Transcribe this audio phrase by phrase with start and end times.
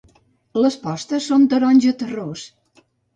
[0.61, 2.47] Les potes són taronja terrós.